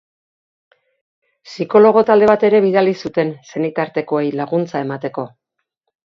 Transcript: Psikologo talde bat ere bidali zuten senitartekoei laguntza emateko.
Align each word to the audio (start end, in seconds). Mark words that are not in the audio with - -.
Psikologo 1.49 2.01
talde 2.09 2.29
bat 2.31 2.45
ere 2.49 2.61
bidali 2.65 2.93
zuten 3.09 3.33
senitartekoei 3.51 4.23
laguntza 4.39 4.81
emateko. 4.87 5.27